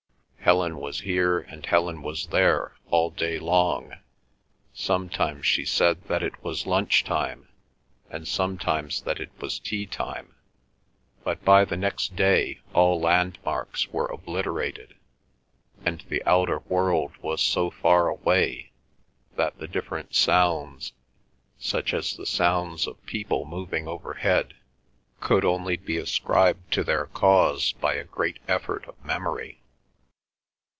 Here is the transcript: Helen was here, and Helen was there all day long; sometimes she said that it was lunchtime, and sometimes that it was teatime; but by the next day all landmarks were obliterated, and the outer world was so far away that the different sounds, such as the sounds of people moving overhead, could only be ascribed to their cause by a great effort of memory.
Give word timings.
Helen 0.43 0.77
was 0.79 1.01
here, 1.01 1.39
and 1.39 1.65
Helen 1.65 2.01
was 2.01 2.25
there 2.27 2.75
all 2.89 3.09
day 3.11 3.39
long; 3.39 3.93
sometimes 4.73 5.45
she 5.45 5.63
said 5.63 6.03
that 6.05 6.21
it 6.23 6.43
was 6.43 6.65
lunchtime, 6.65 7.47
and 8.09 8.27
sometimes 8.27 9.03
that 9.03 9.21
it 9.21 9.31
was 9.39 9.59
teatime; 9.59 10.35
but 11.23 11.45
by 11.45 11.63
the 11.63 11.77
next 11.77 12.17
day 12.17 12.59
all 12.73 12.99
landmarks 12.99 13.87
were 13.89 14.07
obliterated, 14.07 14.95
and 15.85 16.01
the 16.09 16.21
outer 16.25 16.59
world 16.59 17.15
was 17.21 17.41
so 17.41 17.69
far 17.69 18.09
away 18.09 18.73
that 19.37 19.57
the 19.59 19.67
different 19.69 20.13
sounds, 20.15 20.91
such 21.59 21.93
as 21.93 22.17
the 22.17 22.25
sounds 22.25 22.87
of 22.87 23.05
people 23.05 23.45
moving 23.45 23.87
overhead, 23.87 24.55
could 25.21 25.45
only 25.45 25.77
be 25.77 25.95
ascribed 25.97 26.73
to 26.73 26.83
their 26.83 27.05
cause 27.05 27.71
by 27.73 27.93
a 27.93 28.03
great 28.03 28.39
effort 28.49 28.83
of 28.87 29.01
memory. 29.05 29.59